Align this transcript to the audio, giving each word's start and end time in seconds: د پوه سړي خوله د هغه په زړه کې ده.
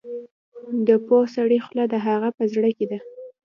د 0.87 0.89
پوه 1.05 1.23
سړي 1.35 1.59
خوله 1.65 1.83
د 1.89 1.95
هغه 2.07 2.29
په 2.37 2.43
زړه 2.53 2.69
کې 2.77 2.85
ده. 2.91 2.99